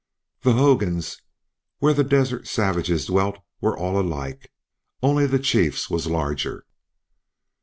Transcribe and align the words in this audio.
The 0.41 0.53
hogans 0.53 1.21
where 1.77 1.93
these 1.93 2.07
desert 2.07 2.47
savages 2.47 3.05
dwelt 3.05 3.37
were 3.61 3.77
all 3.77 4.01
alike; 4.01 4.51
only 5.03 5.27
the 5.27 5.37
chief's 5.37 5.91
was 5.91 6.07
larger. 6.07 6.65